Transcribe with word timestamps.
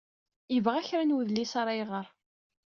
Yebɣa 0.53 0.81
kra 0.87 1.03
n 1.05 1.15
wedlis 1.15 1.53
ara 1.61 1.73
iɣeṛ. 1.81 2.07